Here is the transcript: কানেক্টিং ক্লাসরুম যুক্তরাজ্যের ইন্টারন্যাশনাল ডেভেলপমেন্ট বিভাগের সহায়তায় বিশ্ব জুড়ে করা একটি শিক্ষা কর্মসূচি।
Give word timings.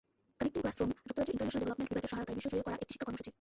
কানেক্টিং 0.37 0.61
ক্লাসরুম 0.63 0.89
যুক্তরাজ্যের 0.97 1.33
ইন্টারন্যাশনাল 1.33 1.61
ডেভেলপমেন্ট 1.63 1.89
বিভাগের 1.91 2.11
সহায়তায় 2.11 2.35
বিশ্ব 2.37 2.47
জুড়ে 2.51 2.65
করা 2.65 2.77
একটি 2.81 2.91
শিক্ষা 2.93 3.07
কর্মসূচি। 3.07 3.29